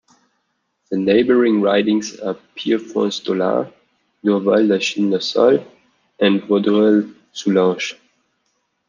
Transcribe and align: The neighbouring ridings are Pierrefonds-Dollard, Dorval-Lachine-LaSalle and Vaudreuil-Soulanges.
The 0.89 0.97
neighbouring 0.97 1.61
ridings 1.61 2.15
are 2.21 2.33
Pierrefonds-Dollard, 2.55 3.71
Dorval-Lachine-LaSalle 4.25 5.63
and 6.19 6.41
Vaudreuil-Soulanges. 6.41 7.93